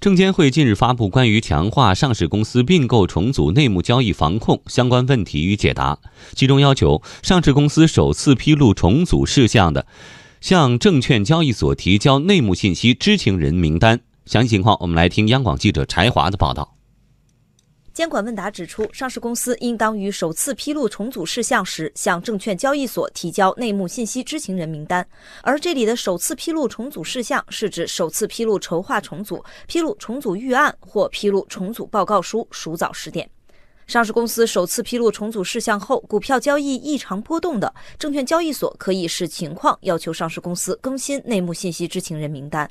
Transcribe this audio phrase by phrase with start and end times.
[0.00, 5.98] 证监会近日发布关于强化上市公司并购重组内幕交易防控相关问题与解答，
[6.34, 9.86] 其中要求上市公司首次披露重组事项的，
[10.40, 14.00] 向证券交易所提交内幕信息知情人名单。
[14.24, 16.79] 详细情况，我们来听央广记者柴华的报道。
[18.00, 25.06] 监管问答指出，上市公司应当于首次披露重组事项时，向证券交易所提交内幕信息知情人名单。
[25.42, 33.28] 而这里的首次披露重组事项，是指首次披露筹划重组、披露重组预案或披露重组报告书，属早十点。
[33.86, 42.66] 上市公司首次披露重组事项后，股票交易异常波动的，证券交易所可以视情况要求上市公司更新内幕信息知情人名单。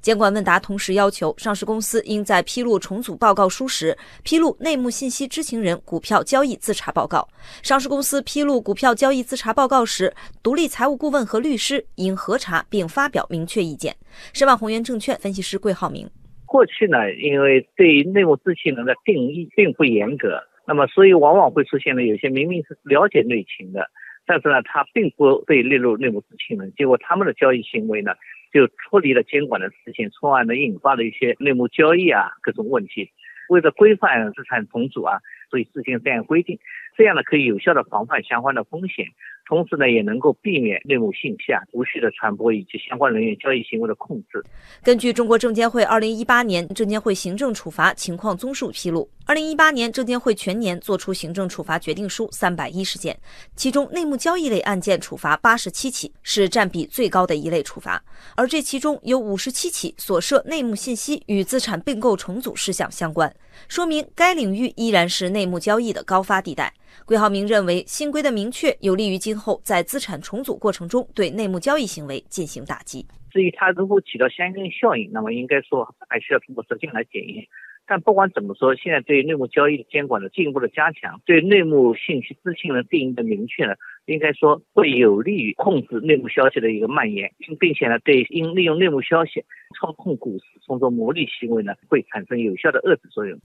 [0.00, 7.26] 监管问答同时要求，上市公司应在披露重组报告书时，披露内幕信息知情人股票交易自查报告。
[7.62, 13.94] 上市公司披露股票交易自查报告时，独立财务顾问和律师应核查并发表明确意见。
[14.32, 16.08] 申万宏源证券分析师桂浩明：
[16.46, 23.86] 过去呢，因为对内幕知情人的定义并不严格，那么所以往往会出现呢，有些明明是了解内情的，
[24.26, 28.12] 但是呢，他并不被列入内幕知情人，结果他们的交易行为呢？
[28.52, 33.10] 就脱离了监管的事情，从而呢引发了一些内幕交易啊各种问题。
[33.48, 35.18] 为了规范资产重组啊，
[35.50, 36.58] 所以制定这样规定，
[36.96, 39.06] 这样呢可以有效的防范相关的风险。
[39.46, 44.44] 同时呢，也能够避免内幕信息啊无序的传播以及相关人员交易行为的控制。
[44.84, 53.20] 根据中国证监会二零一八年证监会行政处罚情况综述披露，二零一八年证监会全年作出行政处罚决定书三百一十件，
[53.54, 58.02] 其中内幕交易类案件处罚八十七起，是占比最高的一类处罚。
[58.36, 63.30] 而这其中有五十七起所涉内幕信息与资产并购重组事项相关，
[63.68, 66.72] 说明该领域依然是内幕交易的高发地带。
[67.04, 73.06] 桂浩明认为，新规的明确有利于今后在资产重组过程中对内幕交易行为进行打击。
[73.30, 77.46] 至于它如果起到相应效应，那么应该说还需要通过实践来检验。
[77.88, 89.42] 但不管怎么说，现在对内幕交易的监管的进一步的加强，对内幕信息知情人定义的明确呢，应该说会有利于控制内幕消息的一个蔓延，并且呢，对因利用内幕消息
[89.80, 93.40] 操控股市、从中牟利行为呢，会产生有效的遏制作用。